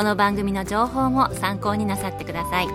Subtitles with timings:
[0.00, 2.68] この番組の情報も参考になさってください。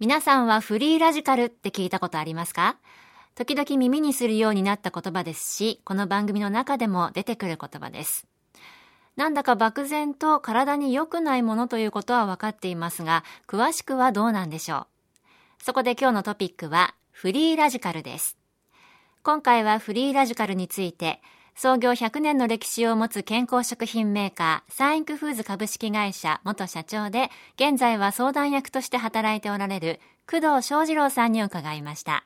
[0.00, 2.78] 皆さんはフリーラジカルって聞いたことありますか？
[3.36, 8.26] 時々耳にするようになった言葉ですしこの番組の中でも出てくる言葉です。
[9.14, 14.88] なんだか漠然と体に良くないものということは分かっていますが詳しくはどうなんでしょ
[15.60, 15.62] う？
[15.62, 18.36] そこで今日のトピックはフリーラジカルです。
[19.22, 21.22] 今回はフリーラジカルについて
[21.60, 29.98] 創業100年の歴史を持つ健康食品メーカー、サインクフーズ株式会社元社長で、現在は相談役として働いておられる
[30.30, 32.24] 工藤翔二郎さんに伺いました。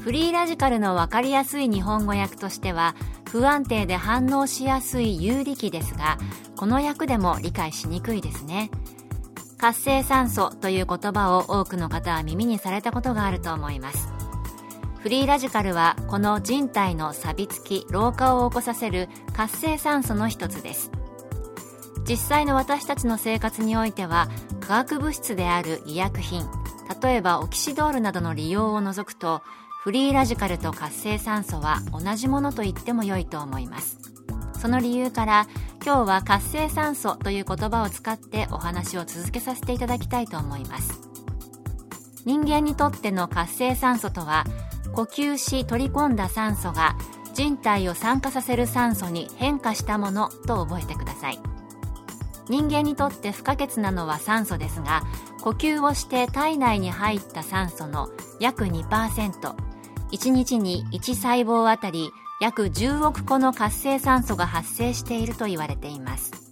[0.00, 2.96] フリーラジカルの分かりやすい日本語訳としては、
[3.30, 6.18] 不安定で反応しやすい有力ですが、
[6.56, 8.72] この訳でも理解しにくいですね。
[9.58, 14.15] 活性酸素という言葉を多くの方は耳にされたことがあると思います。
[15.00, 20.90] フリーラジカルはこの人体の錆びつき老化を起こさせる活性酸素の一つです。
[22.08, 24.28] 実際の私たちの生活においては
[24.60, 26.48] 化学物質である医薬品
[27.02, 29.42] 例えばオキシドールなどの利用を除くと
[29.82, 33.98] フリーラジカルと活性酸素は同じものと言っても良いと思います。
[34.58, 35.46] その理由から
[35.84, 41.00] 今日は活性酸素という言葉を使ってお話を続けさせていただきたいと思います。
[42.24, 44.44] 人間にとっての活性酸素とは
[44.96, 46.96] 呼吸し取り込んだ酸素が
[47.34, 51.38] 人体を酸化させる酸素に変化したものと覚えてください。
[52.48, 55.02] 人間にとって不可欠なのは酸素ですが
[55.42, 58.08] 呼吸をして体内に入った酸素の
[58.40, 66.45] 約 2%1 日に1細胞あたり約10億個の活性酸素が発生していると言われています。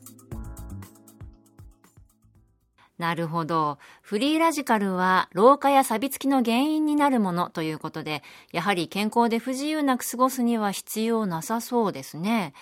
[2.98, 3.78] なるほど。
[4.02, 8.22] フリーラジカルは老化や錆びつきの原因になるものということで、
[8.52, 12.54] やはり健康で不自由なく過ごすには必要なさそうですね。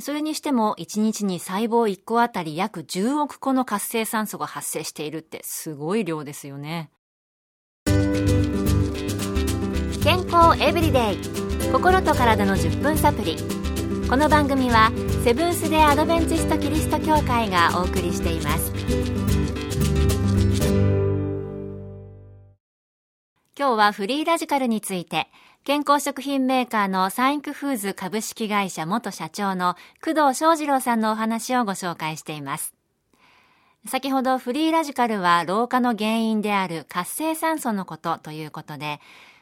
[0.00, 6.90] それにしても1日に細胞1個あたり約10億個の活性酸素が発生しているってすごい量ですよね。
[10.02, 13.36] 健康エブリデイ心と体の10分サプリ
[14.08, 14.90] この番組は
[15.22, 18.72] セブンス・デ・アドベンチスト・キリスト教会がお送りしています
[23.60, 25.28] 今日はフリーラジカルについて、
[25.64, 32.72] 健康食品メーカーのサインクフーズ株式会社元社長の工藤翔二郎さんのお話をご紹介しています。
[33.86, 38.98] 先ほどフリーラジカルは老化の原因である活性酸素のことということで、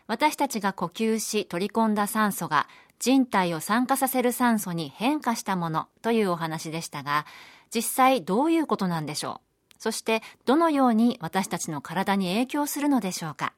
[0.08, 2.66] 私たちが呼吸し取り込んだ酸素が
[2.98, 7.24] 人体を酸化させる酸素に変化したものというお話でしたが、
[7.72, 9.74] 実際どういうことなんでしょう？
[9.78, 13.52] そしてどのように私たちの体に影響するのでしょうか？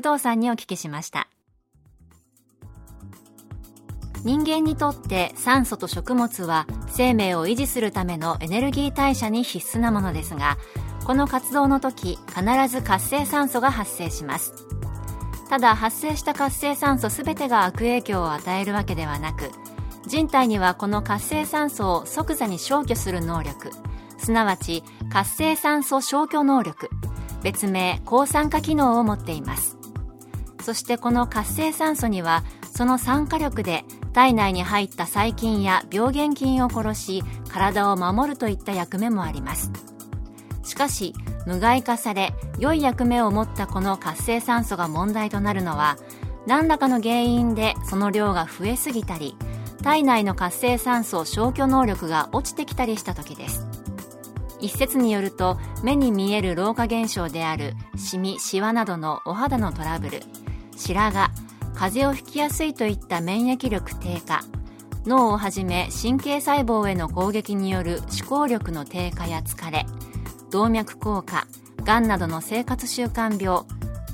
[0.00, 1.28] 工藤さんにお聞きしました。
[4.24, 10.58] 人間にとって酸素と食物は生命を維持するためのエネルギー代謝に必須なものですが
[11.04, 14.52] この活動の時必ず活性酸素が発生します。
[15.48, 19.50] ただ発生した活性酸素全てが悪影響を与えるわけではなく
[20.06, 23.70] 人体にはこの活性酸素を即座に消去する能力
[24.18, 26.90] すなわち活性酸素消去能力
[27.42, 29.77] 別名抗酸化機能を持っています。
[30.68, 32.44] そしてこの活性酸素には
[32.76, 39.72] その酸化力で体内に入った細菌や病原菌を殺し体を守るといった役目もあります。
[40.62, 41.14] しかし
[41.46, 45.96] 無害化され良い役目を持ったこの活性酸素が問題となるのは
[46.46, 49.36] 何らかの原因でその量が増えすぎたり
[49.82, 53.66] 体内の活性酸素消去能力が落ちてきたりした時です。
[54.60, 60.20] 一説によると目に見える老化現象であるシミシワなどのお肌のトラブル
[60.78, 61.32] 白髪
[61.74, 64.40] 風邪をひきやすいといった免疫力低下
[65.06, 69.86] 脳をはじめ神経細胞への攻撃による思考力の低下や疲れ
[70.50, 71.46] 動脈硬化
[71.84, 73.64] がんなどの生活習慣病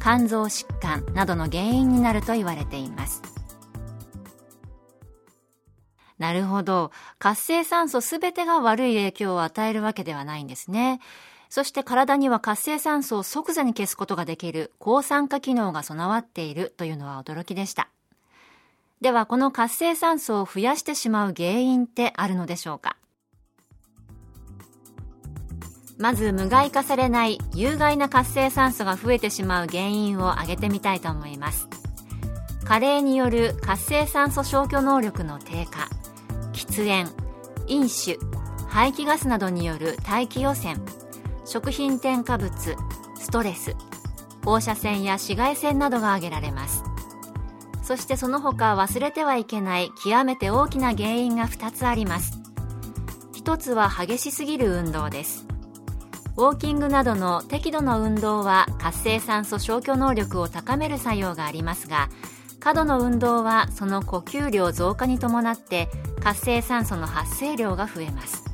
[0.00, 3.22] 肝臓疾患などの原因になると言われています。
[6.18, 6.92] なるほど。
[7.18, 11.00] 活性酸素すべてが悪い影響を与えるわけではないんですね。
[11.48, 17.88] そして体には活性酸素を即座に消すことができる抗酸化機能が備わっているというのは驚きでした。
[19.00, 22.96] ではこの活性酸素を増やしてしまう原因ってあるのでしょうか？
[25.96, 31.68] まず無害化されない有害な活性酸素が増えてしまう原因を挙げてみたいと思います。
[32.64, 35.88] 加齢による活性酸素消去能力の低下
[36.52, 37.10] 喫煙
[37.66, 38.18] 飲酒
[38.68, 40.76] 排気ガスなどによる大気汚染
[41.44, 42.50] 食品添加物
[43.18, 43.76] ストレス
[44.44, 46.84] 放射線や紫外線などが挙げられます。
[47.82, 52.38] そしてその他忘れてはいけない極めて大きな原因が2つあります。
[53.34, 55.46] 一つは激しすぎる運動です。
[56.36, 62.08] ウォーキングなどの適度な運動は活性酸素消去能力を高める作用がありますが
[62.58, 65.88] 過度の運動はその呼吸量増加に伴って
[66.20, 68.53] 活性酸素の発生量が増えます。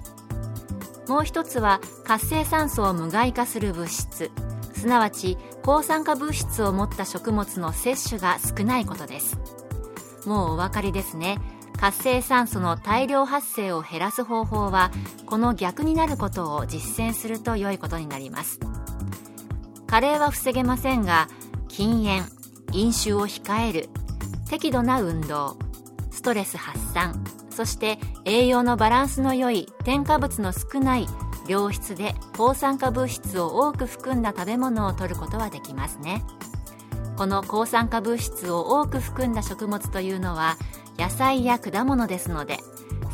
[1.10, 4.30] もう一つは活性酸素を無害化する物質。
[4.74, 9.36] すなわち抗酸化物質を持った食物の摂取が少ないことです。
[10.24, 11.40] もうお分かりですね。
[11.80, 14.92] 活性酸素の大量発生を減らす方法は
[15.26, 18.60] この逆になることを実践すると良いことになります。
[19.88, 21.26] 加齢は防げませんが
[21.66, 22.24] 禁煙
[22.70, 23.88] 飲酒を控える
[24.48, 25.58] 適度な運動
[26.12, 27.20] ストレス発散
[27.60, 31.06] そして栄養のバランスの良い添加物の少ない
[31.46, 36.24] 良質で抗酸化物質を多く含んだ食べ物を摂ることはできますね。
[37.18, 40.56] この抗酸化物質を多く含んだ食物というのは
[40.98, 42.56] 野菜や果物ですので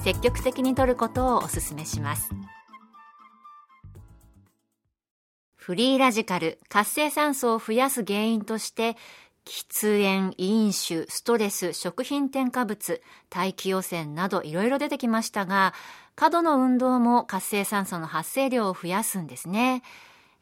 [0.05, 2.31] 積極的に摂ることをお勧めします。
[5.57, 8.97] フリーラジカル活性酸素を増やす原因として
[9.47, 13.01] 喫煙、飲酒、ストレス、食品添加物、
[13.31, 15.73] 大気汚染などいろいろ出てきましたが、
[16.17, 19.83] 過度の運動も活性酸素の発生量を増やすんですね。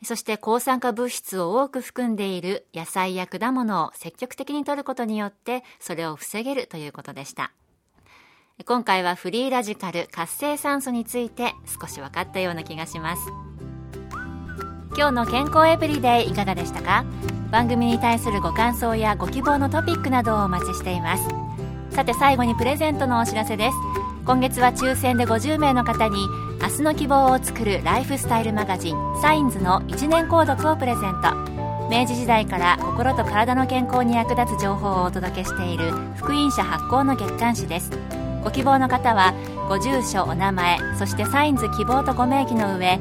[0.02, 7.52] そして抗酸化物質を多く含んでいる野菜や果物を積極的に摂ることによってそれを防げるということでした。
[8.66, 13.22] 今回はフリーラジカル活性酸素について少し分かったような気がします。
[14.96, 17.04] 今日の健康エブリデイいかがでしたか？
[17.50, 21.24] 番組に対するご感想やご希望のトピックなどをお待ちしています。
[21.90, 23.76] さて最後にプレゼントのお知らせです。
[24.24, 26.28] 今月は抽選で50名の方に
[26.62, 31.34] 明日の希望を作るライフスタイルマガジンサインズの1年購読をプレゼント。
[31.90, 37.90] 明治時代から心と体の健康に役立つ情報をお届けしている福音社発行の月刊誌です。
[38.44, 39.34] ご希望の方は
[39.68, 43.00] ご住所お名前そしてサインズ希望とご名義の上